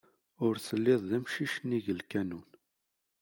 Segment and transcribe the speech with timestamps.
[0.45, 2.49] Ur telliḍ d amcic n nnig lkanun.